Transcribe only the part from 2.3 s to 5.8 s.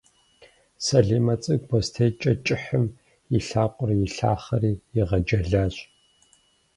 кӏыхьым и лъакъуэр илъахъэри игъэджэлащ.